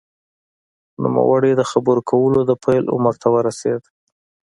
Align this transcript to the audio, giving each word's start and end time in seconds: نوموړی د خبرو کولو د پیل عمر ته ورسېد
نوموړی 1.03 1.51
د 1.55 1.61
خبرو 1.71 2.01
کولو 2.09 2.39
د 2.45 2.51
پیل 2.63 2.85
عمر 2.95 3.15
ته 3.21 3.27
ورسېد 3.33 3.81